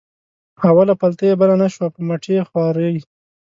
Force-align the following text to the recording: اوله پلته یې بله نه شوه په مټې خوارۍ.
اوله 0.69 0.93
پلته 1.01 1.23
یې 1.29 1.35
بله 1.41 1.55
نه 1.61 1.67
شوه 1.73 1.87
په 1.95 1.99
مټې 2.07 2.37
خوارۍ. 2.47 2.95